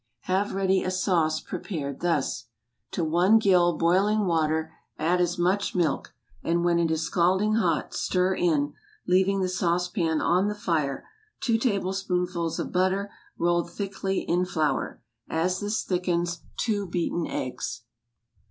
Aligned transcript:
Have 0.21 0.55
ready 0.55 0.83
a 0.83 0.89
sauce 0.89 1.39
prepared 1.41 1.99
thus:— 1.99 2.45
To 2.93 3.03
one 3.03 3.37
gill 3.37 3.77
boiling 3.77 4.25
water 4.25 4.73
add 4.97 5.21
as 5.21 5.37
much 5.37 5.75
milk, 5.75 6.15
and 6.41 6.65
when 6.65 6.79
it 6.79 6.89
is 6.89 7.03
scalding 7.03 7.53
hot, 7.53 7.93
stir 7.93 8.33
in—leaving 8.33 9.41
the 9.41 9.47
sauce 9.47 9.87
pan 9.89 10.19
on 10.19 10.47
the 10.47 10.55
fire—two 10.55 11.59
tablespoonfuls 11.59 12.57
of 12.57 12.71
butter, 12.71 13.11
rolled 13.37 13.69
thickly 13.71 14.21
in 14.21 14.43
flour; 14.43 15.03
as 15.29 15.59
this 15.59 15.83
thickens, 15.83 16.39
two 16.57 16.87
beaten 16.87 17.27
eggs. 17.27 17.83